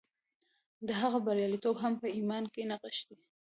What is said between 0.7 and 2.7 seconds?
د هغه بریالیتوب هم په ایمان کې